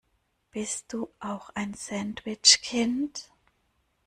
Bist 0.49 0.91
du 0.93 1.13
auch 1.19 1.51
ein 1.51 1.75
Sandwich-Kind? 1.75 3.29